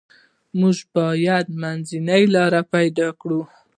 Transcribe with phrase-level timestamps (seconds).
[0.59, 3.41] موږ باید منځنۍ لار پیدا کړو.